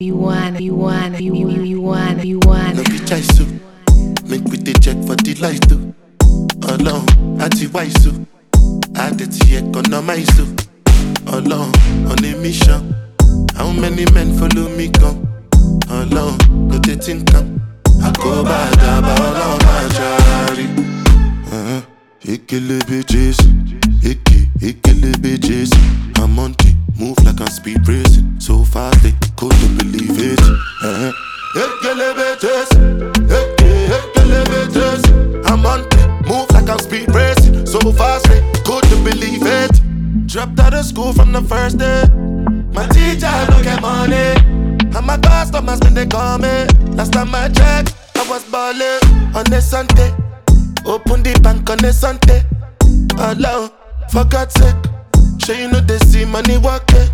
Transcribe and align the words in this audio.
You 0.00 0.14
want, 0.14 0.60
you 0.60 0.76
want, 0.76 1.20
you 1.20 1.34
you 1.34 1.50
you 1.62 1.80
want, 1.80 2.24
you 2.24 2.38
want. 2.44 2.76
No 2.76 2.84
be 2.84 3.00
choice 3.00 3.26
so 3.36 3.44
Make 4.28 4.44
we 4.44 4.56
dey 4.56 4.72
check 4.74 4.94
for 5.04 5.16
the 5.16 5.34
light 5.42 5.60
too 5.68 5.92
Ọlọ́run 6.70 7.40
àti 7.42 7.66
wáìsù 7.74 8.12
Àdètí 8.94 9.56
economize 9.58 10.38
o 10.38 10.46
Ọlọ́run 11.34 12.10
on 12.10 12.24
a 12.24 12.36
mission 12.42 12.94
How 13.56 13.72
many 13.72 14.04
men 14.14 14.38
follow 14.38 14.68
me 14.76 14.86
come? 15.00 15.18
Ọlọ́run 15.90 16.38
kò 16.70 16.76
tètè 16.86 17.12
nǹkan 17.18 17.46
Àkóbá 18.06 18.56
àdàbà 18.70 19.12
ọlọ́run 19.26 19.58
máa 19.66 19.86
ṣàárì. 19.96 20.66
Ekelebe 22.32 23.02
Jésù, 23.10 23.48
Eke, 24.04 24.38
Ekelebe 24.62 25.38
Jésù. 25.46 25.80
I'm 26.18 26.38
on 26.38 26.52
the 26.52 26.70
move 26.98 27.16
like 27.24 27.40
I'm 27.40 27.46
speed 27.46 27.86
racing. 27.86 28.40
So 28.40 28.64
fast 28.64 29.02
they 29.02 29.14
couldn't 29.36 29.78
believe 29.78 30.18
it. 30.18 30.40
Uh-huh. 30.40 31.12
I'm 35.46 35.64
on 35.64 35.80
move 36.26 36.50
like 36.50 36.68
I'm 36.68 36.78
speed 36.78 37.14
racing. 37.14 37.66
So 37.66 37.78
fast 37.92 38.26
they 38.28 38.40
couldn't 38.64 39.04
believe 39.04 39.42
it. 39.42 40.26
Dropped 40.26 40.58
out 40.58 40.74
of 40.74 40.84
school 40.84 41.12
from 41.12 41.32
the 41.32 41.42
first 41.42 41.78
day. 41.78 42.04
My 42.72 42.86
teacher 42.88 43.30
don't 43.48 43.62
get 43.62 43.80
money. 43.80 44.34
And 44.96 45.06
my 45.06 45.18
customers 45.18 45.80
when 45.80 45.94
they 45.94 46.06
call. 46.06 46.38
Last 46.38 47.12
time 47.12 47.34
I 47.34 47.48
checked, 47.48 47.94
I 48.16 48.28
was 48.28 48.44
balling 48.44 49.36
on 49.36 49.52
a 49.52 49.60
Sunday. 49.60 50.12
Open 50.84 51.22
the 51.22 51.38
bank 51.42 51.70
on 51.70 51.84
a 51.84 51.92
Sunday. 51.92 52.42
Alone, 53.18 53.70
for 54.10 54.24
God's 54.24 54.54
sake. 54.54 54.97
Sure 55.48 55.56
you 55.56 55.68
know 55.68 55.80
they 55.80 55.96
see 56.00 56.26
money 56.26 56.58
walking. 56.58 57.08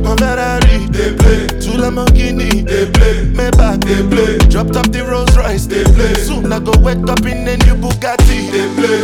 My 0.00 0.16
Ferrari, 0.16 0.86
they 0.88 1.12
play. 1.20 1.46
Two 1.60 1.76
Lamborghini, 1.76 2.64
they 2.64 2.90
play. 2.90 3.26
Maybach, 3.36 3.84
they 3.84 4.00
play. 4.08 4.38
Dropped 4.48 4.74
off 4.74 4.90
the 4.90 5.04
Rolls 5.04 5.36
Royce, 5.36 5.66
they 5.66 5.84
play. 5.84 6.14
Soon 6.14 6.50
I 6.50 6.60
go 6.60 6.72
wake 6.80 7.06
up 7.06 7.20
in 7.26 7.46
a 7.46 7.58
new 7.58 7.76
Bugatti, 7.76 8.50
they 8.50 8.66
play. 8.80 9.02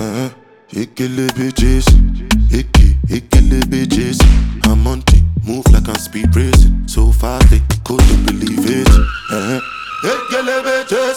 Uh-huh. 0.00 0.30
Ekelebe 0.72 1.52
Jésù, 1.52 1.92
Eke, 2.50 2.96
Ekelebe 3.10 3.84
Jésù. 3.84 4.24
I'm 4.64 4.86
on 4.86 5.00
the 5.00 5.22
move 5.46 5.66
like 5.74 5.88
I'm 5.90 5.96
speed 5.96 6.34
racing. 6.34 6.88
So 6.88 7.12
fast 7.12 7.50
they 7.50 7.60
couldn't 7.84 8.24
believe 8.24 8.64
it. 8.64 8.88
Uh-huh. 8.88 9.60
Ekelebe 10.08 10.86
Jésù, 10.88 11.15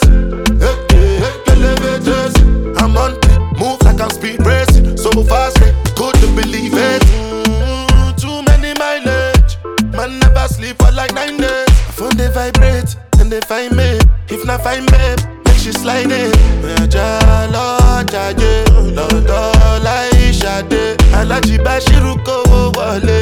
Alájí 21.20 21.58
Báṣírù 21.66 22.14
kówó 22.26 22.72
wọlé. 22.78 23.20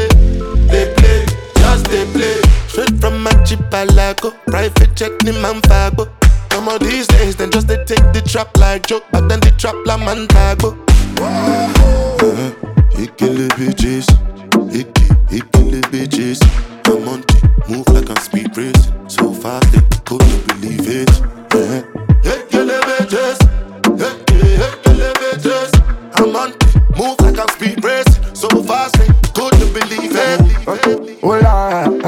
They 0.72 0.86
play, 0.96 1.26
just 1.60 1.86
they 1.92 2.06
play. 2.14 2.38
Straight 2.68 3.00
from 3.02 3.24
my 3.24 3.32
Palago, 3.72 4.32
private 4.46 4.94
jet 4.96 5.12
ni 5.24 5.32
man 5.32 5.62
fago. 5.62 6.08
Some 6.52 6.68
of 6.68 6.80
these 6.80 7.08
days, 7.08 7.36
then 7.36 7.50
just 7.52 7.68
they 7.68 7.78
take 7.86 8.14
the 8.14 8.22
trap 8.22 8.56
like 8.58 8.88
joke, 8.88 9.04
but 9.12 9.28
then 9.30 9.40
the 9.40 9.52
trap 9.58 9.76
la 9.86 9.98
man 9.98 10.28
tago. 10.28 10.78
Uh-huh. 11.20 12.52
Ekelebe 13.02 13.74
Jésù, 13.82 14.16
Eke, 14.74 15.08
Ekelebe 15.32 16.08
Jésù. 16.08 16.48
I'm 16.88 17.08
on 17.08 17.22
the 17.22 17.36
move 17.70 17.88
like 17.90 18.10
I'm 18.10 18.18
speed 18.24 18.56
racing. 18.58 18.94
So 19.10 19.32
fast 19.34 19.72
they 19.72 19.82
couldn't 20.06 20.28
believe 20.28 20.47
Oh 31.30 31.32
Lord, 31.32 32.02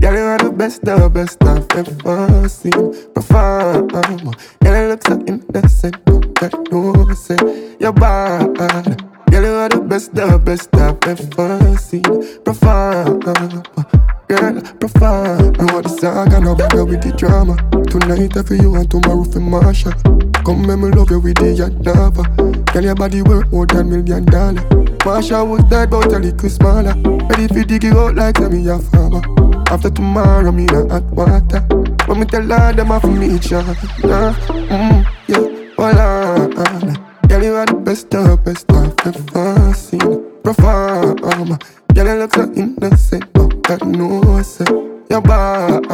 girl, 0.00 0.12
you 0.12 0.24
are 0.26 0.38
the 0.38 0.50
best, 0.50 0.82
the 0.82 1.08
best 1.08 1.38
I've 1.44 1.70
ever 1.70 2.48
seen. 2.48 3.12
Perform, 3.14 3.86
girl, 3.86 4.82
you 4.82 4.88
look 4.88 5.06
so 5.06 5.22
innocent, 5.24 6.04
don't 6.04 6.34
get 6.34 6.52
no 6.72 7.14
say 7.14 7.38
you're 7.78 7.92
bad. 7.92 8.56
Girl, 9.30 9.44
you 9.44 9.54
are 9.54 9.68
the 9.68 9.80
best, 9.86 10.12
the 10.16 10.36
best 10.44 10.74
I've 10.74 10.98
ever 11.06 11.76
seen. 11.78 12.02
Perform, 12.42 13.99
girl. 14.30 14.62
I 15.02 15.64
want 15.74 15.84
the 15.84 15.96
saga, 16.00 16.40
no 16.40 16.54
bother 16.54 16.84
with 16.84 17.02
the 17.02 17.12
drama. 17.16 17.56
Tonight 17.90 18.36
I 18.36 18.42
feel 18.42 18.62
you 18.62 18.74
and 18.76 18.88
tomorrow 18.88 19.24
for 19.24 19.40
Marsha. 19.40 19.90
Come 20.44 20.66
make 20.66 20.78
me 20.78 20.90
love 20.94 21.10
you 21.10 21.18
with 21.18 21.36
the 21.38 21.50
Yadava. 21.58 22.22
Girl, 22.72 22.84
your 22.84 22.94
body 22.94 23.22
worth 23.22 23.50
more 23.50 23.66
than 23.66 23.90
million 23.90 24.24
dollar. 24.24 24.62
Marsha 25.02 25.42
was 25.46 25.64
dead, 25.64 25.90
but 25.90 26.12
a 26.12 26.18
little 26.18 26.48
smaller. 26.48 26.94
Ready 27.28 27.48
for 27.48 27.64
dig 27.64 27.82
you 27.82 27.98
out 27.98 28.14
like 28.14 28.38
me 28.38 28.68
a 28.68 28.78
farmer. 28.78 29.22
After 29.68 29.90
tomorrow, 29.90 30.52
me 30.52 30.66
a 30.70 30.86
hot 30.86 31.04
water. 31.10 31.60
When 32.06 32.20
me 32.20 32.26
tell 32.26 32.42
her 32.42 32.72
them 32.72 32.92
off 32.92 33.04
me 33.04 33.34
each 33.34 33.52
other. 33.52 33.74
Mm, 33.74 35.06
yeah, 35.26 35.74
voila. 35.74 36.46
Girl, 37.26 37.42
you 37.42 37.54
are 37.54 37.66
the 37.66 37.74
best, 37.74 38.14
of 38.14 38.44
best 38.44 38.70
I've 38.70 38.94
ever 39.06 39.74
seen. 39.74 40.22
Perform. 40.42 41.58
Girl, 41.94 42.06
you 42.06 42.14
look 42.14 42.34
so 42.34 42.50
innocent, 42.54 43.24
it. 43.70 44.70
You're 45.10 45.20
bad. 45.20 45.84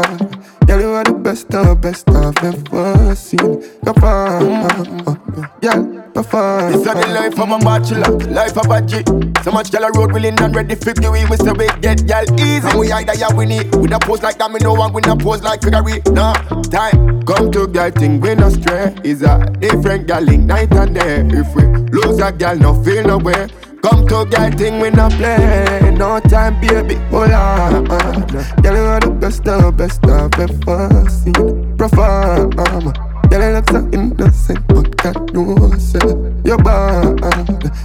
Girl, 0.67 0.81
you 0.81 0.89
are 0.89 1.05
the 1.05 1.13
best, 1.13 1.49
the 1.49 1.75
best 1.81 2.09
I've 2.11 2.37
ever 2.43 3.15
seen. 3.15 3.63
Perform. 3.83 5.49
Yeah, 5.63 6.11
perform. 6.13 6.73
This 6.73 6.81
is 6.81 6.85
the 6.85 7.07
life 7.15 7.39
of 7.39 7.51
a 7.51 7.59
bachelor, 7.59 8.19
life 8.33 8.57
of 8.59 8.71
a 8.71 8.83
G. 8.83 9.03
So 9.43 9.53
much 9.53 9.71
gal 9.71 9.85
a 9.85 9.93
road 9.93 10.13
willing 10.13 10.39
and 10.41 10.55
ready 10.55 10.75
for 10.75 10.93
the 10.93 11.11
we 11.11 11.37
say 11.37 11.53
we 11.53 11.69
get 11.81 12.07
gal 12.07 12.25
easy. 12.41 12.69
And 12.69 12.79
we 12.79 12.93
either 12.93 13.15
ya 13.15 13.29
win 13.35 13.53
it 13.53 13.75
with 13.77 13.93
a 13.93 13.99
pose 14.01 14.23
like 14.23 14.39
that, 14.39 14.51
me 14.51 14.59
no 14.61 14.75
one 14.75 14.93
win 14.93 15.09
a 15.09 15.17
pose 15.17 15.43
like 15.43 15.63
figure 15.63 15.83
Nah, 16.13 16.35
time 16.65 17.23
come 17.23 17.51
to 17.53 17.67
girl 17.67 17.91
thing 17.91 18.21
we 18.21 18.35
no 18.35 18.51
stray. 18.51 18.95
Is 19.05 19.23
a 19.23 19.51
different 19.61 20.09
gal 20.09 20.23
link 20.23 20.45
night 20.45 20.73
and 20.73 20.95
day. 20.95 21.23
If 21.31 21.55
we 21.55 21.65
lose 21.93 22.19
a 22.19 22.33
gal, 22.33 22.57
no 22.57 22.83
feel 22.83 23.05
no 23.05 23.19
way. 23.19 23.49
Come 23.87 24.05
to 24.09 24.25
girl 24.25 24.51
thing 24.51 24.81
we 24.81 24.91
no 24.91 25.09
play. 25.11 25.95
No 25.97 26.19
time, 26.19 26.61
baby. 26.61 26.97
Hold 27.15 27.31
on. 27.31 27.85
Girl, 27.85 28.75
you 28.75 28.83
are 28.83 28.99
the 28.99 29.17
best, 29.21 29.45
the 29.45 29.71
best 29.71 30.05
I've 30.05 30.35
ever 30.41 31.09
seen. 31.09 31.77
Perform. 31.77 32.51
Girl, 32.51 33.43
you 33.43 33.55
look 33.55 33.71
so 33.71 33.89
innocent, 33.93 34.67
but 34.67 34.97
God 34.97 35.33
knows 35.33 35.95
it. 35.95 36.03
You're 36.45 36.59
bad. 36.59 37.21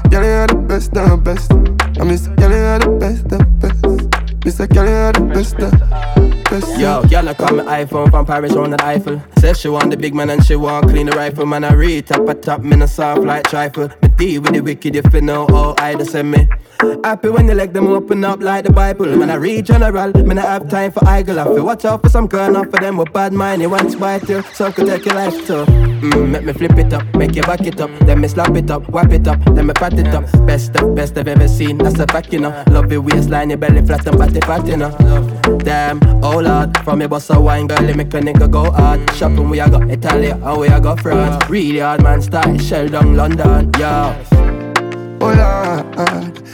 Girl, 0.10 0.24
you 0.24 0.42
are 0.42 0.48
the 0.48 0.56
best, 0.68 0.92
the 0.92 1.18
best. 1.18 1.52
I 2.00 2.04
miss, 2.04 2.26
girl, 2.30 2.50
you 2.50 2.58
are 2.58 2.80
the 2.80 2.90
best, 3.00 3.30
the 3.30 3.46
best. 3.62 4.44
Miss, 4.44 4.58
girl, 4.58 4.88
you 4.88 4.96
are 4.96 5.14
the 5.14 5.22
best, 5.22 5.58
the 5.58 6.41
Yo, 6.52 7.02
girl, 7.04 7.30
I 7.30 7.34
call 7.34 7.56
me 7.56 7.64
iPhone 7.64 8.10
from 8.10 8.26
Paris 8.26 8.52
round 8.52 8.74
the 8.74 8.84
Eiffel. 8.84 9.22
Says 9.38 9.58
she 9.58 9.70
want 9.70 9.90
the 9.90 9.96
big 9.96 10.14
man 10.14 10.30
and 10.30 10.44
she 10.44 10.58
want 10.58 10.90
clean 10.90 11.06
the 11.06 11.16
rifle. 11.16 11.46
Man, 11.46 11.64
I 11.64 11.74
read 11.74 12.08
top 12.08 12.28
a 12.28 12.34
top, 12.34 12.62
me 12.62 12.76
no 12.76 12.88
soft 12.88 13.22
like 13.22 13.46
trifle. 13.46 13.88
Me 14.02 14.10
deal 14.10 14.42
with 14.42 14.54
the 14.54 14.60
wicked 14.60 14.98
if 14.98 15.14
you 15.14 15.22
know 15.22 15.48
how 15.48 15.76
I 15.78 15.96
just 15.96 16.12
send 16.12 16.30
me. 16.32 16.50
Happy 17.06 17.30
when 17.30 17.48
you 17.48 17.54
let 17.54 17.74
them 17.74 17.88
open 17.88 18.26
up 18.26 18.42
like 18.42 18.66
the 18.66 18.72
Bible. 18.74 19.06
Man, 19.16 19.30
I 19.30 19.36
read 19.36 19.66
general, 19.68 20.12
me 20.12 20.38
I 20.38 20.42
have 20.42 20.70
time 20.70 20.92
for 20.92 21.08
idle. 21.08 21.40
I 21.40 21.46
feel 21.46 21.66
watch 21.66 21.86
out 21.86 22.02
for 22.02 22.10
some 22.10 22.28
girl, 22.28 22.52
not 22.52 22.70
for 22.70 22.82
them 22.82 22.98
with 22.98 23.14
bad 23.14 23.32
mind. 23.32 23.62
You 23.62 23.70
want 23.70 23.90
to 23.92 23.98
bite 23.98 24.28
you, 24.28 24.44
some 24.54 24.74
could 24.74 24.88
take 24.88 25.06
your 25.06 25.16
life 25.16 25.48
too. 25.48 25.64
Mm, 25.64 26.32
make 26.32 26.44
me 26.44 26.52
flip 26.52 26.78
it 26.78 26.92
up, 26.92 27.06
make 27.16 27.36
you 27.36 27.44
back 27.44 27.62
it 27.62 27.80
up. 27.80 27.92
Then 28.00 28.20
me 28.20 28.28
slap 28.28 28.56
it 28.58 28.70
up, 28.70 28.88
wrap 28.90 29.14
it 29.14 29.26
up, 29.26 29.40
then 29.56 29.68
me 29.68 29.74
pat 29.74 29.94
it 29.94 30.08
up. 30.08 30.26
Best 30.46 30.76
of 30.76 30.96
best 30.96 31.18
I've 31.18 31.30
ever 31.30 31.48
seen, 31.48 31.78
that's 31.78 31.98
a 32.00 32.08
fact, 32.08 32.34
you 32.34 32.40
know. 32.40 32.64
Love 32.68 32.92
your 32.92 33.02
waistline, 33.02 33.52
your 33.52 33.58
belly 33.58 33.86
flat 33.86 34.06
and 34.06 34.18
body 34.18 34.42
fat, 34.42 34.68
you 34.68 34.76
know. 34.78 34.90
Damn, 35.60 36.02
oh 36.24 36.41
lord, 36.42 36.78
from 36.84 37.00
me 37.00 37.08
bust 37.08 37.30
a 37.30 37.40
wine, 37.40 37.68
girl, 37.68 37.84
you 37.84 37.94
make 37.94 38.14
a 38.14 38.20
nigga 38.20 38.50
go 38.50 38.72
hard. 38.72 39.10
Shopping, 39.16 39.50
we 39.50 39.60
a 39.60 39.70
go 39.70 39.82
Italy, 39.82 40.30
and 40.30 40.58
we 40.60 40.68
a 40.68 40.80
go 40.80 40.96
France. 40.96 41.50
Really 41.50 41.80
hard 41.80 42.04
man 42.04 42.22
style, 42.22 42.58
shell 42.58 42.88
down 42.88 43.16
London, 43.16 43.72
yo. 43.78 44.16
Oh 45.24 45.34
Lord, 45.34 45.96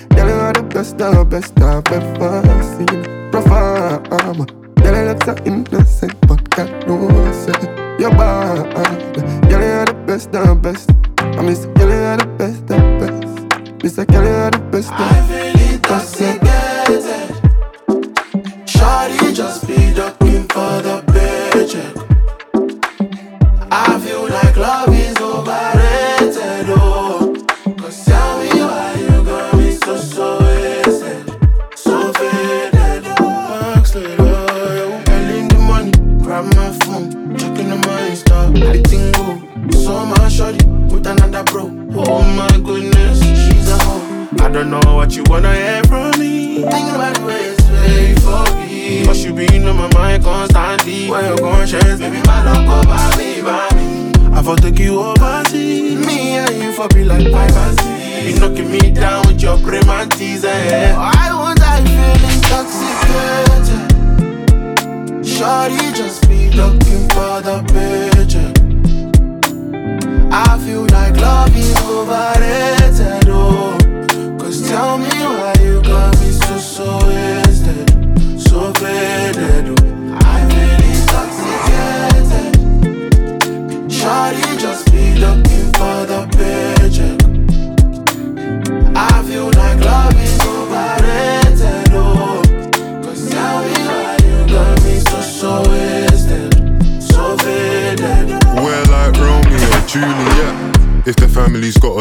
girl, 0.09 0.27
you 0.27 0.35
are 0.35 0.53
the 0.53 0.63
best, 0.63 0.97
the 0.97 1.25
best 1.29 1.59
I've 1.61 1.87
ever 1.91 2.63
seen. 2.63 3.03
Perform, 3.31 4.45
girl, 4.75 4.95
you 4.95 5.05
look 5.07 5.23
so 5.23 5.35
innocent, 5.45 6.15
but 6.27 6.49
God 6.49 6.87
knows 6.87 7.47
it. 7.47 7.63
You're 7.99 8.11
bad, 8.11 8.73
girl, 9.49 9.61
you 9.61 9.67
are 9.67 9.85
the 9.85 9.93
best, 10.05 10.31
the 10.31 10.55
best. 10.55 10.91
I 11.19 11.41
miss, 11.41 11.65
girl, 11.65 11.89
you 11.89 11.95
are 11.95 12.17
the 12.17 12.25
best, 12.37 12.67
the 12.67 12.75
best. 12.99 13.83
Miss, 13.83 13.95
girl, 13.95 14.23
you 14.23 14.29
are 14.29 14.51
the 14.51 14.59
best, 14.71 14.89
the 14.89 14.95
I 14.97 15.01
feel 15.27 15.73
intoxicated. 15.73 17.33
Shawty 18.67 19.33
just 19.33 19.66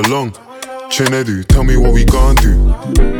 family's. 0.06 0.32
Chinedu, 0.88 1.44
tell 1.46 1.64
me 1.64 1.76
what 1.76 1.92
we 1.92 2.04
gon' 2.04 2.36
do. 2.36 2.54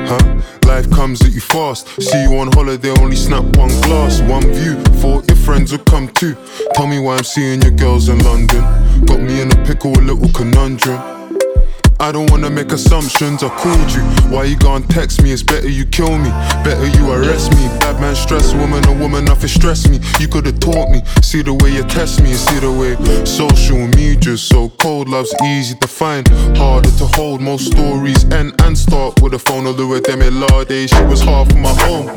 Huh? 0.07 0.41
Life 0.67 0.89
comes 0.91 1.21
at 1.23 1.33
you 1.33 1.41
fast. 1.41 1.89
See 2.01 2.23
you 2.23 2.39
on 2.39 2.53
holiday, 2.53 2.91
only 3.01 3.17
snap 3.17 3.45
one 3.57 3.69
glass, 3.83 4.21
one 4.23 4.43
view. 4.53 4.77
Thought 5.01 5.29
your 5.29 5.37
friends 5.37 5.73
would 5.73 5.85
come 5.85 6.09
too. 6.09 6.37
Tell 6.75 6.87
me 6.87 6.99
why 7.01 7.17
I'm 7.17 7.25
seeing 7.25 7.61
your 7.63 7.73
girls 7.73 8.09
in 8.09 8.19
London. 8.21 8.61
Got 9.05 9.21
me 9.21 9.41
in 9.41 9.51
a 9.51 9.65
pickle, 9.65 9.99
a 9.99 10.01
little 10.01 10.31
conundrum. 10.33 11.16
I 11.99 12.13
don't 12.13 12.31
wanna 12.31 12.51
make 12.51 12.73
assumptions. 12.73 13.43
I 13.43 13.49
called 13.49 13.91
you. 13.93 14.03
Why 14.31 14.45
you 14.45 14.57
gonna 14.57 14.87
text 14.87 15.23
me? 15.23 15.33
It's 15.33 15.43
better 15.43 15.69
you 15.69 15.87
kill 15.87 16.19
me. 16.19 16.31
Better 16.65 16.87
you 16.87 17.11
arrest 17.11 17.53
me. 17.53 17.69
Bad 17.81 18.01
man 18.01 18.15
stress 18.15 18.55
woman, 18.55 18.87
a 18.87 18.93
woman 18.93 19.25
nothing 19.25 19.49
stress 19.49 19.89
me. 19.89 20.01
You 20.21 20.29
could've 20.29 20.61
taught 20.61 20.91
me. 20.91 21.03
See 21.23 21.43
the 21.43 21.55
way 21.55 21.71
you 21.73 21.85
test 21.85 22.23
me, 22.23 22.35
see 22.35 22.59
the 22.59 22.71
way 22.71 22.97
social 23.25 23.87
media 23.89 24.37
so 24.37 24.69
cold. 24.81 25.09
Love's 25.09 25.35
easy 25.45 25.75
to 25.77 25.89
find, 25.89 26.29
harder 26.57 26.91
to 26.91 27.07
hold. 27.07 27.41
Most 27.41 27.73
stories 27.73 28.25
end 28.31 28.61
and 28.63 28.77
start 28.77 29.23
with 29.23 29.35
a 29.35 29.39
phone. 29.39 29.67
Although 29.67 29.89
with 29.89 30.05
them 30.05 30.23
in 30.23 30.35
she 30.89 31.03
was 31.05 31.23
half 31.23 31.55
my 31.57 31.75
home. 31.85 32.09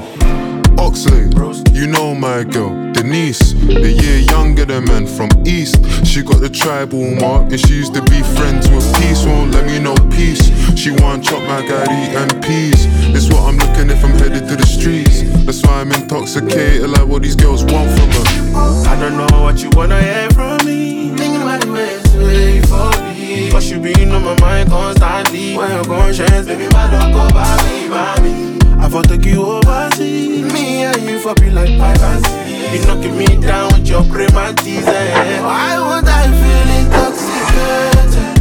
Oxley, 0.80 1.30
you 1.74 1.88
know 1.88 2.16
my 2.16 2.44
girl, 2.44 2.72
Denise. 3.02 3.54
A 3.70 3.92
year 3.92 4.20
younger 4.20 4.66
than 4.66 4.84
men 4.84 5.08
from 5.08 5.30
East. 5.48 5.80
She 6.06 6.22
got 6.22 6.42
the 6.42 6.50
tribal 6.50 7.16
mark 7.16 7.50
and 7.50 7.60
she 7.60 7.76
used 7.76 7.94
to 7.94 8.02
be 8.02 8.22
friends 8.36 8.68
with 8.70 8.84
peace. 9.00 9.24
Won't 9.24 9.52
let 9.52 9.66
me 9.66 9.80
know 9.80 9.96
peace. 10.12 10.52
She 10.76 10.92
want 10.92 11.24
chop 11.24 11.42
my 11.44 11.62
gari 11.64 12.12
and 12.20 12.44
peas. 12.44 12.88
It's 13.16 13.30
what 13.30 13.48
I'm 13.48 13.56
looking 13.56 13.90
if 13.90 14.04
I'm 14.04 14.12
headed 14.20 14.50
to 14.50 14.56
the 14.58 14.66
streets. 14.66 15.24
That's 15.46 15.64
why 15.66 15.80
I'm 15.80 15.94
intoxicated, 15.94 16.90
like 16.90 17.08
what 17.08 17.22
these 17.22 17.38
girls 17.38 17.64
want 17.64 17.90
from 17.98 18.10
her. 18.12 18.90
I 18.92 19.00
don't 19.00 19.16
know 19.16 19.44
what 19.44 19.64
you 19.64 19.70
wanna 19.76 20.02
hear 20.02 20.30
from 20.32 20.66
me. 20.66 21.16
Thinking 21.16 21.42
about 21.42 21.62
the 21.62 21.72
ways 21.72 22.04
to 22.12 22.18
wait 22.20 22.68
for 22.68 22.92
me. 23.16 23.50
Cause 23.50 23.72
you 23.72 23.80
been 23.80 24.12
on 24.12 24.26
my 24.26 24.38
mind 24.42 24.70
constantly. 24.70 25.56
When 25.56 25.72
you're 25.72 25.86
conscious, 25.86 26.46
baby, 26.46 26.68
my 26.74 26.92
love 26.92 27.14
go 27.14 27.34
by 27.34 27.64
me, 27.64 27.88
by 27.88 28.20
me. 28.20 28.60
I 28.84 28.90
for 28.90 29.04
take 29.04 29.24
you 29.24 29.42
overseas. 29.42 30.52
Me 30.52 30.84
and 30.84 31.02
you 31.02 31.20
for 31.20 31.34
be 31.36 31.50
like 31.50 31.80
five 31.80 32.02
and 32.02 32.26
six. 32.26 32.39
You 32.72 32.80
knocking 32.86 33.18
me 33.18 33.26
down 33.42 33.74
with 33.74 33.88
your 33.88 34.04
cream 34.06 34.36
and 34.38 34.58
tease. 34.60 34.86
Eh? 34.88 35.42
Why 35.42 35.80
would 35.80 36.08
I 36.08 36.26
feel 36.40 36.70
intoxicated? 36.80 38.40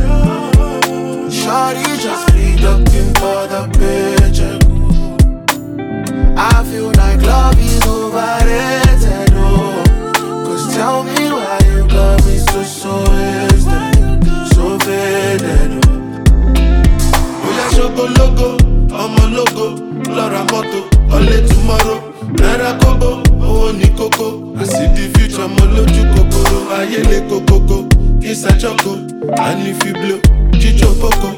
Shorty 1.33 1.97
just 2.03 2.27
be 2.35 2.57
looking 2.59 3.09
for 3.21 3.47
the 3.53 3.63
paycheck. 3.79 4.61
I 6.37 6.63
feel 6.71 6.91
like 6.93 7.21
love 7.23 7.59
is 7.59 7.83
overrated. 7.87 9.33
Oh, 9.35 9.83
cause 10.47 10.75
tell 10.75 11.03
me 11.05 11.31
why 11.33 11.59
you 11.71 11.87
got 11.89 12.25
me 12.27 12.37
so 12.39 12.63
so 12.63 12.93
wasted, 13.11 14.27
so 14.53 14.79
faded. 14.81 15.71
Oh, 15.87 15.91
oh 17.45 17.51
yeah, 17.57 17.71
choco 17.77 18.05
ọmọ 19.03 19.25
lógo 19.37 19.67
lọ́ra 20.17 20.41
mọ́tò 20.51 20.79
ọ̀lẹ́ 21.17 21.41
tomorrow 21.49 21.99
náírà 22.41 22.71
kóbó 22.81 23.11
money 23.73 23.89
koko. 23.97 24.55
I 24.57 24.65
see 24.65 24.87
the 24.97 25.05
future, 25.15 25.49
mo 25.49 25.65
lójú 25.75 26.03
kòkòrò. 26.15 26.59
Ayé 26.79 27.01
le 27.11 27.21
kokoko, 27.29 27.89
kiss 28.21 28.45
a 28.45 28.53
choco. 28.59 28.93
And 29.37 29.69
if 29.69 29.85
you 29.85 29.93
blow, 29.93 30.21
chicho 30.61 30.89
koko. 31.01 31.38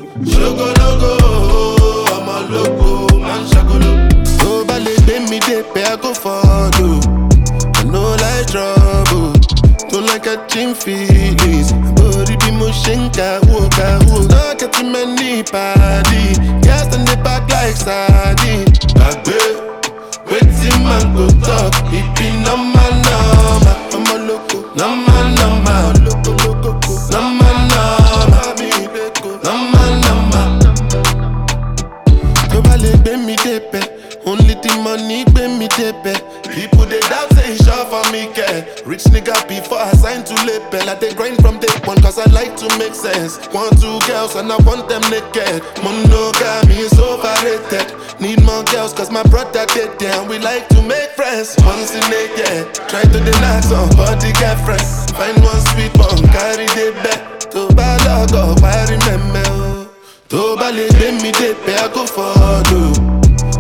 To 40.61 40.77
label. 40.77 40.91
I 40.91 40.95
dey 40.99 41.15
grind 41.15 41.37
from 41.41 41.59
day 41.59 41.69
one 41.85 42.01
cause 42.03 42.19
I 42.19 42.25
like 42.31 42.57
to 42.59 42.69
make 42.79 42.95
sense. 42.95 43.39
One, 43.53 43.71
two 43.77 43.99
girls 44.07 44.37
and 44.37 44.51
I 44.53 44.57
want 44.65 44.89
them 44.89 45.03
naked. 45.11 45.63
Monogamy 45.83 46.77
is 46.81 46.99
overrated. 46.99 47.95
Need 48.21 48.43
more 48.45 48.65
girls 48.65 48.93
cause 48.93 49.11
my 49.11 49.23
brother 49.25 49.65
dead 49.67 49.97
down. 49.99 50.29
We 50.29 50.39
like 50.39 50.69
to 50.69 50.83
make 50.83 51.11
friends 51.17 51.57
once 51.65 51.95
in 51.95 52.05
a 52.05 52.23
year. 52.37 52.65
Try 52.89 53.03
to 53.03 53.19
deny 53.21 53.61
somebody 53.61 54.33
get 54.33 54.59
friends. 54.65 55.11
Find 55.13 55.37
one 55.43 55.61
sweet 55.73 55.93
one, 55.97 56.21
carry 56.33 56.67
the 56.77 56.93
bed. 57.03 57.21
To 57.51 57.67
bá 57.75 57.97
lọ́gọ̀ 58.05 58.61
wá 58.63 58.73
rí 58.89 58.97
mẹ́mẹ́ 59.07 59.51
o. 59.51 59.87
Tó 60.29 60.57
bá 60.57 60.71
lè 60.71 60.87
gbé 60.95 61.11
mi 61.23 61.33
dé 61.33 61.55
pé 61.65 61.75
I 61.75 61.89
go 61.95 62.07
follow. 62.07 62.93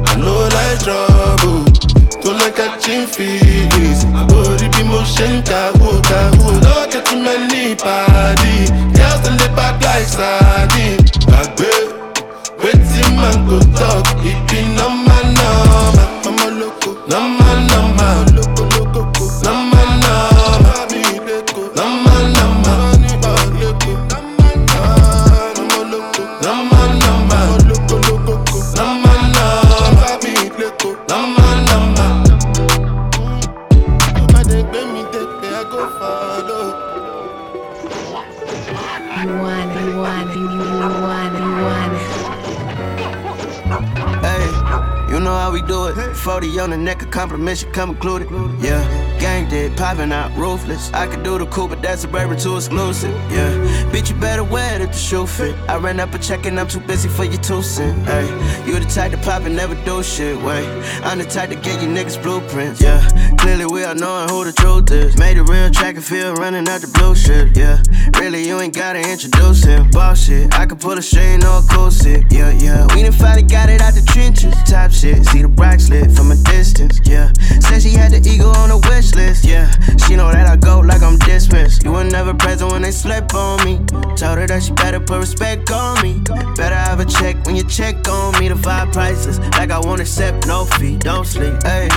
I 0.06 0.14
know 0.16 0.46
like 0.54 0.78
trouble. 0.84 1.64
Don't 2.22 2.38
like 2.38 2.54
catching 2.54 3.06
feelings. 3.06 4.04
Àbórí 4.14 4.68
bí 4.74 4.79
mo 4.90 5.00
ṣe 5.14 5.26
ń 5.32 5.42
kàwó 5.48 5.88
kàwó. 6.08 6.48
Lọ́kẹ́ 6.66 7.00
tí 7.06 7.14
mẹ́ 7.24 7.36
ní. 7.50 7.62
Girls 8.96 9.20
dey 9.24 9.32
lay 9.38 9.50
back 9.56 9.74
like 9.84 10.08
sardine. 10.16 10.98
Gbàgbé, 11.26 11.70
wetin 12.62 13.10
man 13.20 13.36
go 13.48 13.58
talk? 13.78 14.04
Ìbí 14.30 14.58
nọ́mà 14.76 15.16
nọ́mà. 15.36 16.04
Ọmọ 16.28 16.46
lóko, 16.58 16.88
nọ́mà 17.10 17.48
nọ́mà. 17.48 17.49
It. 45.98 46.14
40 46.14 46.58
on 46.60 46.70
the 46.70 46.76
neck, 46.76 47.02
a 47.02 47.06
compliment 47.06 47.58
should 47.58 47.72
come 47.72 47.90
included. 47.90 48.30
Yeah. 48.60 49.09
Gang 49.20 49.52
it, 49.52 49.76
popping 49.76 50.12
out, 50.12 50.34
ruthless. 50.34 50.90
I 50.94 51.06
could 51.06 51.22
do 51.22 51.36
the 51.36 51.44
cool, 51.46 51.68
but 51.68 51.82
that's 51.82 52.04
a 52.04 52.06
suburban 52.06 52.38
too 52.38 52.56
exclusive. 52.56 53.12
Yeah, 53.30 53.52
bitch, 53.92 54.08
you 54.08 54.16
better 54.16 54.42
wear 54.42 54.76
it 54.76 54.80
if 54.80 54.92
the 54.92 54.96
shoe 54.96 55.26
fit. 55.26 55.54
I 55.68 55.76
ran 55.76 56.00
up 56.00 56.14
a 56.14 56.18
check 56.18 56.46
and 56.46 56.58
I'm 56.58 56.66
too 56.66 56.80
busy 56.80 57.10
for 57.10 57.24
your 57.24 57.40
two 57.42 57.60
cent. 57.60 58.06
Hey, 58.06 58.26
you 58.66 58.78
the 58.80 58.86
type 58.86 59.12
to 59.12 59.18
pop 59.18 59.42
and 59.42 59.54
never 59.54 59.74
do 59.84 60.02
shit. 60.02 60.40
Wait, 60.40 60.66
I'm 61.04 61.18
the 61.18 61.26
type 61.26 61.50
to 61.50 61.56
get 61.56 61.82
you 61.82 61.88
niggas 61.88 62.22
blueprints. 62.22 62.80
Yeah, 62.80 63.06
clearly 63.36 63.66
we 63.66 63.84
are 63.84 63.94
knowing 63.94 64.30
who 64.30 64.44
the 64.44 64.52
truth 64.52 64.90
is. 64.90 65.18
Made 65.18 65.36
a 65.36 65.44
real 65.44 65.70
track 65.70 65.96
and 65.96 66.04
field 66.04 66.38
running 66.38 66.66
out 66.66 66.80
the 66.80 66.88
blue 66.88 67.14
shit. 67.14 67.54
Yeah, 67.54 67.82
really 68.18 68.48
you 68.48 68.58
ain't 68.58 68.74
gotta 68.74 69.00
introduce 69.00 69.62
him. 69.64 69.90
Boss 69.90 70.24
shit, 70.24 70.54
I 70.54 70.64
can 70.64 70.78
pull 70.78 70.96
a 70.96 71.02
string 71.02 71.44
or 71.44 71.58
a 71.58 71.62
cool 71.68 71.90
shit. 71.90 72.24
Yeah, 72.32 72.52
yeah, 72.52 72.86
we 72.94 73.02
done 73.02 73.12
finally 73.12 73.42
got 73.42 73.68
it 73.68 73.82
out 73.82 73.92
the 73.92 74.02
trenches. 74.02 74.54
Top 74.64 74.90
shit, 74.90 75.26
see 75.26 75.42
the 75.42 75.48
bracelet 75.48 76.10
from 76.10 76.30
a 76.30 76.36
distance. 76.36 77.00
Yeah, 77.04 77.32
said 77.60 77.82
she 77.82 77.90
had 77.90 78.12
the 78.12 78.20
ego 78.26 78.48
on 78.48 78.70
the 78.70 78.78
wish 78.88 79.09
Yeah, 79.16 79.70
she 80.06 80.14
know 80.14 80.30
that 80.30 80.46
I 80.46 80.56
go 80.56 80.80
like 80.80 81.02
I'm 81.02 81.18
dismissed. 81.18 81.82
You 81.82 81.92
were 81.92 82.04
never 82.04 82.32
present 82.32 82.70
when 82.72 82.82
they 82.82 82.92
slept 82.92 83.34
on 83.34 83.64
me. 83.64 83.78
Told 84.16 84.38
her 84.38 84.46
that 84.46 84.62
she 84.62 84.72
better 84.72 85.00
put 85.00 85.18
respect 85.18 85.70
on 85.70 86.00
me. 86.02 86.20
Better 86.56 86.76
have 86.76 87.00
a 87.00 87.04
check 87.04 87.44
when 87.44 87.56
you 87.56 87.64
check 87.64 88.08
on 88.08 88.38
me. 88.38 88.48
The 88.48 88.56
five 88.56 88.92
prices, 88.92 89.38
like 89.58 89.70
I 89.70 89.80
won't 89.80 90.00
accept 90.00 90.46
no 90.46 90.64
fee. 90.64 90.96
Don't 90.98 91.26
sleep, 91.26 91.62
hey. 91.64 91.88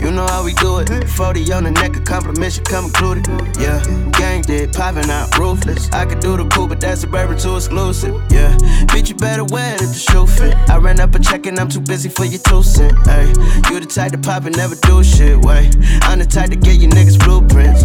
You 0.00 0.12
know 0.12 0.26
how 0.26 0.44
we 0.44 0.54
do 0.54 0.78
it. 0.78 1.08
40 1.08 1.52
on 1.52 1.64
the 1.64 1.72
neck, 1.72 1.96
a 1.96 2.00
compliment 2.00 2.52
should 2.52 2.64
come 2.64 2.84
included. 2.86 3.26
Yeah, 3.58 3.82
gang 4.12 4.42
did, 4.42 4.72
popping 4.72 5.10
out, 5.10 5.36
ruthless. 5.36 5.90
I 5.90 6.06
could 6.06 6.20
do 6.20 6.36
the 6.36 6.48
cool, 6.48 6.68
but 6.68 6.80
that's 6.80 6.98
a 6.98 7.06
suburban 7.06 7.36
too 7.36 7.56
exclusive. 7.56 8.14
Yeah, 8.30 8.56
bitch, 8.90 9.08
you 9.08 9.16
better 9.16 9.44
wear 9.44 9.74
it 9.74 9.82
if 9.82 9.88
the 9.88 9.98
shoe 9.98 10.26
fit. 10.26 10.54
I 10.70 10.78
ran 10.78 11.00
up 11.00 11.14
a 11.14 11.18
check 11.18 11.46
and 11.46 11.58
I'm 11.58 11.68
too 11.68 11.80
busy 11.80 12.08
for 12.08 12.24
your 12.24 12.40
two 12.40 12.62
cent. 12.62 12.96
Hey, 13.06 13.26
you 13.70 13.80
the 13.80 13.86
type 13.86 14.12
to 14.12 14.18
pop 14.18 14.44
and 14.44 14.56
never 14.56 14.76
do 14.76 15.02
shit. 15.02 15.36
Wait, 15.44 15.76
I'm 16.02 16.20
the 16.20 16.26
type 16.26 16.47
to 16.50 16.56
get 16.56 16.80
you 16.80 16.88
niggas 16.88 17.18
blueprints. 17.24 17.84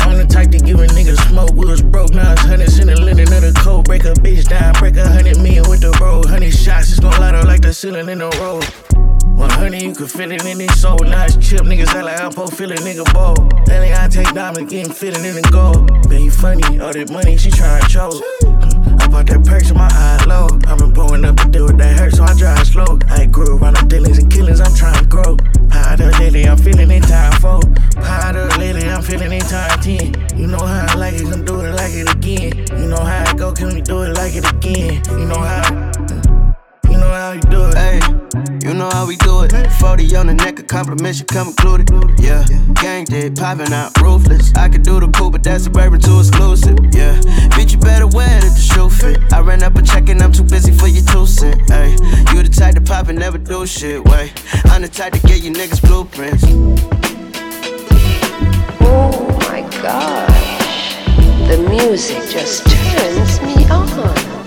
I'm 0.00 0.16
the 0.16 0.26
type 0.28 0.50
to 0.50 0.58
give 0.58 0.80
a 0.80 0.86
nigga 0.86 1.16
smoke. 1.28 1.52
We 1.54 1.66
was 1.66 1.82
broke, 1.82 2.12
now 2.14 2.32
it's 2.32 2.42
hundreds 2.42 2.78
in 2.78 2.86
the 2.86 3.00
linen 3.00 3.32
of 3.32 3.42
the 3.42 3.52
coat. 3.62 3.84
Break 3.84 4.04
a 4.04 4.14
bitch 4.14 4.48
down, 4.48 4.74
break 4.74 4.96
a 4.96 5.08
hundred 5.08 5.38
million 5.38 5.68
with 5.68 5.80
the 5.80 5.90
road. 6.00 6.26
Hundred 6.26 6.54
shots, 6.54 6.90
it's 6.90 7.00
gon' 7.00 7.18
light 7.20 7.34
up 7.34 7.44
like 7.44 7.60
the 7.60 7.72
ceiling 7.72 8.08
in 8.08 8.18
the 8.18 8.30
road. 8.40 8.64
100, 9.38 9.82
you 9.82 9.94
can 9.94 10.06
feel 10.06 10.32
it 10.32 10.44
in 10.44 10.58
his 10.58 10.80
soul. 10.80 10.98
Nice 10.98 11.36
chip, 11.36 11.62
niggas 11.62 11.88
act 11.94 12.04
like 12.04 12.20
I'm 12.20 12.32
supposed 12.32 12.54
feel 12.54 12.72
a 12.72 12.76
nigga 12.76 13.04
bold. 13.12 13.52
Lately, 13.68 13.92
I 13.94 14.08
take 14.08 14.32
diamonds, 14.34 14.72
getting 14.72 14.92
fitted 14.92 15.24
in 15.24 15.36
the 15.36 15.48
gold. 15.52 15.90
You 16.12 16.30
funny, 16.32 16.80
all 16.80 16.92
that 16.92 17.10
money, 17.10 17.36
she 17.36 17.50
tryna 17.50 17.88
choke. 17.88 18.20
I 19.00 19.06
bought 19.08 19.26
that 19.28 19.46
perks 19.46 19.70
in 19.70 19.76
my 19.76 19.88
eye 19.90 20.24
low. 20.26 20.48
I've 20.66 20.78
been 20.78 20.92
blowing 20.92 21.24
up 21.24 21.37
on 40.78 40.86
the 40.86 40.92
a 40.92 40.94
compliment 40.94 41.16
should 41.16 41.26
come 41.26 41.48
included. 41.48 41.90
Yeah, 42.20 42.44
gang 42.74 43.04
did, 43.04 43.36
popping 43.36 43.72
out, 43.72 44.00
ruthless. 44.00 44.54
I 44.54 44.68
could 44.68 44.82
do 44.82 45.00
the 45.00 45.08
cool, 45.08 45.30
but 45.30 45.42
that's 45.42 45.62
a 45.62 45.64
suburban 45.64 46.00
too 46.00 46.18
exclusive. 46.20 46.78
Yeah, 46.92 47.18
bitch, 47.54 47.72
you 47.72 47.78
better 47.78 48.06
wear 48.06 48.38
it 48.38 48.44
if 48.44 48.54
the 48.54 48.60
shoe 48.60 48.88
fit. 48.88 49.32
I 49.32 49.40
ran 49.40 49.62
up 49.62 49.76
a 49.76 49.82
check 49.82 50.08
and 50.08 50.22
I'm 50.22 50.32
too 50.32 50.44
busy 50.44 50.72
for 50.72 50.86
your 50.86 51.04
two 51.04 51.26
cent. 51.26 51.70
Hey, 51.70 51.90
you 52.32 52.42
the 52.42 52.50
type 52.54 52.74
to 52.74 52.80
pop 52.80 53.08
and 53.08 53.18
never 53.18 53.38
do 53.38 53.66
shit. 53.66 54.04
Wait, 54.04 54.32
I'm 54.66 54.82
the 54.82 54.88
type 54.88 55.14
to 55.14 55.20
get 55.20 55.42
you 55.42 55.52
niggas 55.52 55.82
blueprints. 55.82 56.44
Oh 58.80 59.38
my 59.48 59.62
gosh. 59.82 60.58
The 61.48 61.58
music 61.70 62.22
just 62.30 62.64
turns 62.66 63.40
me 63.42 63.68
on. 63.70 64.37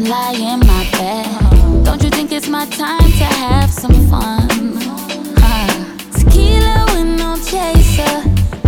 And 0.00 0.08
lie 0.08 0.32
in 0.32 0.60
my 0.60 0.88
bed. 0.92 1.84
Don't 1.84 2.02
you 2.02 2.10
think 2.10 2.32
it's 2.32 2.48
my 2.48 2.64
time 2.66 3.10
to 3.20 3.24
have 3.24 3.70
some 3.70 4.08
fun? 4.08 4.48
Huh. 5.36 5.96
Tequila 6.12 6.84
with 6.92 7.18
no 7.18 7.36
chaser, 7.36 8.16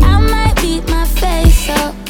I 0.04 0.20
might 0.20 0.54
beat 0.60 0.88
my 0.88 1.06
face 1.06 1.70
up. 1.70 2.01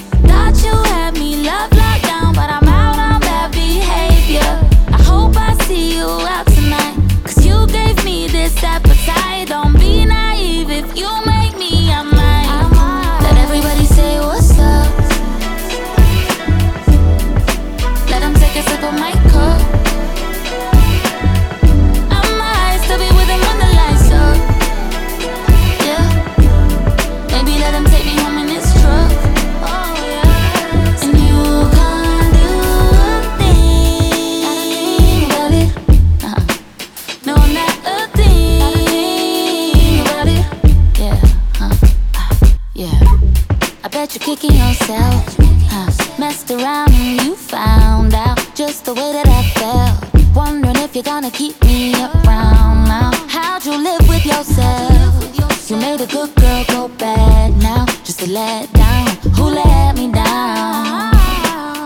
Good 56.12 56.34
girl 56.34 56.64
go 56.68 56.88
bad 56.98 57.56
now. 57.62 57.86
Just 58.04 58.20
to 58.20 58.30
let 58.30 58.70
down. 58.72 59.06
Who 59.36 59.44
let 59.44 59.96
me 59.96 60.12
down? 60.12 61.12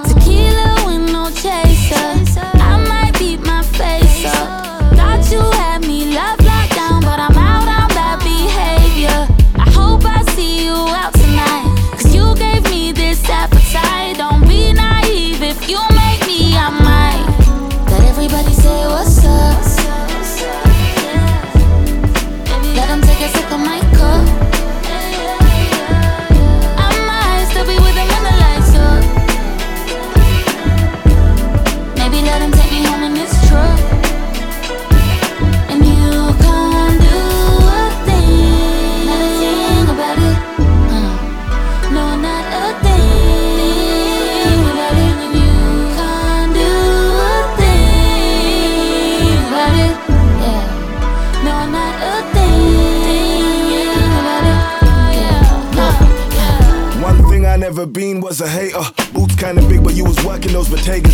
Tequila 0.05 0.69
with 0.87 1.13
no 1.13 1.31
chaser. 1.31 2.09
I 2.71 2.85
might 2.89 3.17
beat 3.19 3.41
my 3.41 3.63
face 3.63 4.25
up. 4.25 4.97
Thought 4.97 5.31
you 5.31 5.41
had 5.59 5.76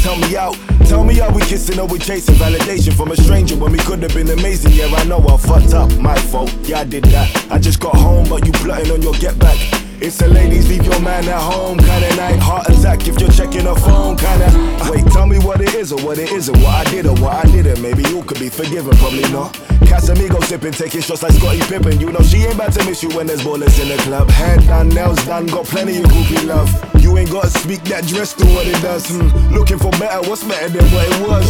Help 0.03 0.19
me 0.19 0.37
out. 0.37 0.57
Tell 0.87 1.05
me, 1.05 1.21
are 1.21 1.33
we 1.33 1.41
kissing 1.43 1.79
or 1.79 1.87
we 1.87 1.99
chasing 1.99 2.35
validation 2.35 2.93
from 2.93 3.13
a 3.13 3.17
stranger 3.17 3.57
when 3.57 3.73
we 3.73 3.79
could 3.79 4.03
have 4.03 4.13
been 4.13 4.29
amazing? 4.31 4.73
Yeah, 4.73 4.87
I 4.87 5.05
know 5.05 5.19
I 5.27 5.37
fucked 5.37 5.75
up, 5.75 5.97
my 5.99 6.17
fault. 6.17 6.53
Yeah, 6.65 6.81
I 6.81 6.85
did 6.85 7.05
that. 7.05 7.53
I 7.53 7.59
just 7.59 7.81
got 7.81 7.95
home, 7.95 8.29
but 8.29 8.45
you 8.45 8.53
plotting 8.53 8.91
on 8.91 9.01
your 9.01 9.15
get 9.15 9.39
back. 9.39 9.82
It's 10.05 10.21
a 10.21 10.27
ladies, 10.27 10.69
leave 10.69 10.85
your 10.85 11.01
man 11.01 11.29
at 11.29 11.41
home, 11.41 11.79
kinda 11.79 12.17
night. 12.17 12.41
Heart 12.41 12.71
attack 12.71 13.07
if 13.07 13.21
you're 13.21 13.31
checking 13.31 13.67
her 13.67 13.77
phone, 13.77 14.17
kinda. 14.17 14.51
Wait, 14.91 15.07
tell 15.13 15.29
me 15.29 15.39
what 15.39 15.61
it 15.61 15.75
is 15.75 15.93
or 15.93 16.01
what 16.03 16.19
it 16.19 16.33
isn't, 16.33 16.59
what 16.59 16.75
I 16.75 16.91
did 16.91 17.07
or 17.07 17.15
what 17.23 17.35
I 17.35 17.45
didn't. 17.49 17.81
Maybe 17.81 18.03
you 18.11 18.21
could 18.25 18.41
be 18.41 18.49
forgiven, 18.49 18.97
probably 18.99 19.31
not. 19.31 19.53
Casamigo 19.87 20.43
sipping, 20.43 20.73
taking 20.73 21.03
shots 21.03 21.23
like 21.23 21.31
Scottie 21.35 21.61
Pippen. 21.61 22.01
You 22.01 22.11
know 22.11 22.21
she 22.21 22.39
ain't 22.39 22.55
about 22.57 22.73
to 22.73 22.85
miss 22.85 23.01
you 23.01 23.11
when 23.11 23.29
there's 23.29 23.43
ballers 23.43 23.81
in 23.81 23.87
the 23.87 23.97
club. 24.03 24.29
Hair 24.31 24.57
done, 24.67 24.89
nails 24.89 25.25
done, 25.25 25.47
got 25.47 25.67
plenty 25.67 25.99
of 25.99 26.07
groupie 26.07 26.47
love. 26.49 26.69
You 27.01 27.17
ain't 27.17 27.31
gotta 27.31 27.51
speak 27.51 27.85
that 27.85 28.05
dress 28.05 28.35
to 28.35 28.45
what 28.47 28.67
it 28.67 28.83
does. 28.83 29.07
Hmm. 29.07 29.55
Looking 29.55 29.79
for 29.79 29.93
better, 29.93 30.29
what's 30.29 30.43
better 30.43 30.69
than 30.69 30.85
what 30.91 31.07
it 31.07 31.29
was? 31.29 31.47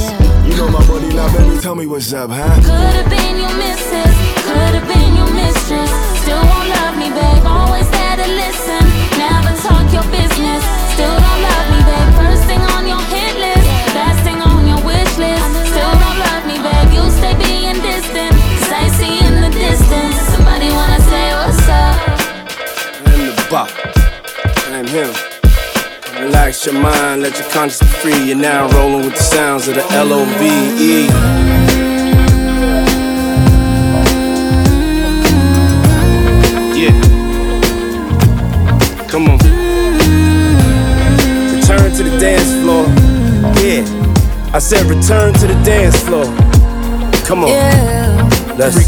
You 0.47 0.55
know 0.59 0.69
my 0.69 0.87
body 0.87 1.09
now, 1.15 1.33
baby, 1.35 1.59
tell 1.59 1.75
me 1.75 1.87
what's 1.87 2.13
up, 2.13 2.29
huh? 2.29 2.61
Could've 2.61 3.09
been 3.09 3.39
your 3.39 3.57
missus, 3.57 4.13
could've 4.45 4.87
been 4.89 4.92
Relax 26.65 26.67
your 26.67 26.83
mind, 26.83 27.23
let 27.23 27.39
your 27.39 27.49
conscience 27.49 27.81
be 27.81 27.87
free. 27.99 28.25
You're 28.27 28.37
now 28.37 28.69
rolling 28.69 29.07
with 29.07 29.17
the 29.17 29.23
sounds 29.23 29.67
of 29.67 29.75
the 29.75 29.85
L 29.93 30.13
O 30.13 30.25
V 30.39 30.45
E. 30.79 31.07
Yeah. 36.79 36.93
Come 39.09 39.29
on. 39.29 39.39
Return 41.57 41.91
to 41.97 42.03
the 42.05 42.17
dance 42.21 42.53
floor. 42.63 42.87
Yeah. 43.61 44.55
I 44.55 44.59
said 44.61 44.87
return 44.87 45.35
to 45.35 45.47
the 45.49 45.61
dance 45.65 46.01
floor. 46.03 46.27
Come 47.27 47.45
on. 47.45 47.49
Yeah. 47.49 48.55
Let's 48.57 48.87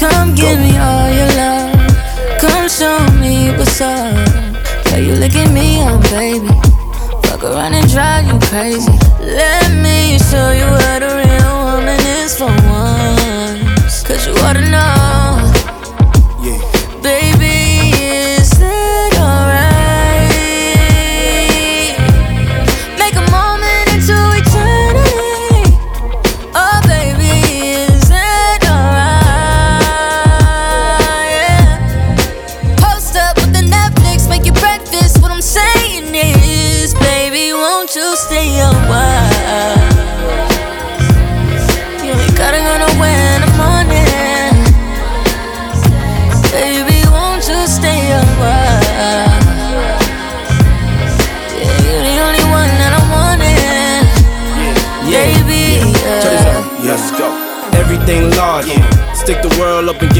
Come 0.00 0.34
give 0.34 0.58
me 0.58 0.76
all 0.76 1.10
your 1.10 1.28
love. 1.36 2.40
Come 2.40 2.68
show 2.68 2.98
me 3.20 3.56
what's 3.56 3.80
up. 3.80 4.16
Girl, 4.86 4.98
you 4.98 5.14
licking 5.14 5.54
me 5.54 5.80
up, 5.82 6.02
baby. 6.10 6.71
Fuck 7.42 7.54
around 7.54 7.74
and 7.74 7.90
drive 7.90 8.26
you 8.28 8.38
crazy. 8.38 8.92
Let 9.18 9.72
me 9.82 10.16
show 10.30 10.52
you 10.52 10.64
what 10.70 11.02
a 11.02 11.16
real 11.16 11.74
woman 11.74 11.98
is 11.98 12.36
for 12.38 12.46
once. 12.46 14.04
Cause 14.04 14.28
you 14.28 14.32
ought 14.44 14.52
to 14.52 14.70
know. 14.70 15.41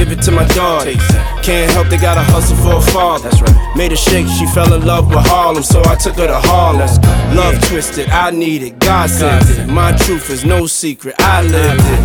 Give 0.04 0.18
it 0.18 0.22
to 0.22 0.32
my 0.32 0.46
daughter. 0.48 0.92
Can't 1.42 1.70
help 1.72 1.88
they 1.88 1.96
gotta 1.96 2.22
hustle 2.22 2.56
for 2.56 2.76
a 2.78 2.92
father. 2.92 3.28
That's 3.28 3.40
right. 3.40 3.76
Made 3.76 3.92
a 3.92 3.96
shake, 3.96 4.26
she 4.26 4.46
fell 4.46 4.72
in 4.74 4.84
love 4.84 5.08
with 5.08 5.24
Harlem, 5.26 5.62
so 5.62 5.80
I 5.84 5.94
took 5.94 6.16
her 6.16 6.26
to 6.26 6.40
Harlem. 6.40 6.88
Love 7.36 7.62
twisted, 7.68 8.08
I 8.08 8.30
need 8.30 8.62
it, 8.62 8.78
God 8.80 9.08
sent 9.08 9.48
it. 9.50 9.68
My 9.68 9.92
truth 9.92 10.30
is 10.30 10.44
no 10.44 10.66
secret, 10.66 11.14
I 11.18 11.42
lived 11.42 11.82
it. 11.84 12.00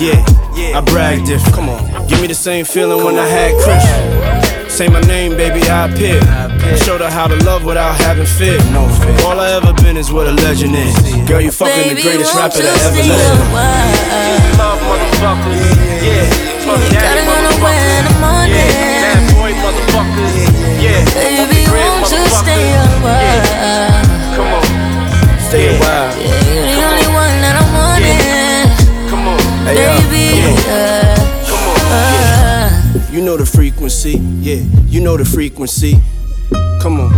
Yeah, 0.00 0.78
I 0.78 0.80
bragged 0.84 1.28
if. 1.30 1.42
Come 1.54 1.68
on, 1.68 2.06
give 2.08 2.20
me 2.20 2.26
the 2.26 2.34
same 2.34 2.64
feeling 2.64 3.04
when 3.04 3.18
I 3.18 3.26
had 3.26 3.52
Chris. 3.62 4.72
Say 4.72 4.88
my 4.88 5.00
name, 5.02 5.32
baby, 5.36 5.60
I 5.68 5.88
appear. 5.88 6.20
Showed 6.84 7.00
her 7.00 7.10
how 7.10 7.26
to 7.28 7.36
love 7.44 7.64
without 7.64 7.94
having 7.96 8.26
fear. 8.26 8.58
No 8.72 8.88
fear. 9.00 9.26
All 9.26 9.38
I 9.38 9.52
ever 9.52 9.72
been 9.82 9.96
is 9.96 10.10
what 10.10 10.26
a 10.26 10.32
legend 10.32 10.74
is. 10.74 10.94
Girl, 11.28 11.40
you 11.40 11.50
fucking 11.50 11.94
the 11.94 12.00
greatest 12.00 12.34
rapper 12.34 12.58
you 12.58 12.64
that 12.64 12.80
ever 12.88 13.02
lived. 13.08 13.91
Know 33.32 33.38
the 33.38 33.46
frequency, 33.46 34.18
yeah. 34.40 34.62
You 34.88 35.00
know 35.00 35.16
the 35.16 35.24
frequency. 35.24 35.94
Come 36.82 37.00
on, 37.00 37.12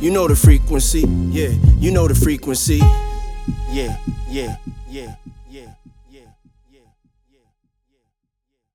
you 0.00 0.10
know 0.10 0.26
the 0.26 0.34
frequency, 0.34 1.04
yeah. 1.30 1.50
You 1.78 1.92
know 1.92 2.08
the 2.08 2.16
frequency, 2.16 2.80
yeah, 3.70 3.96
yeah, 4.28 4.56
yeah. 4.88 5.14